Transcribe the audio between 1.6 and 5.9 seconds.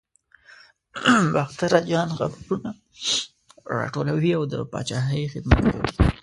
اجان خبرونه راټولوي او د پاچاهۍ خدمت کوي.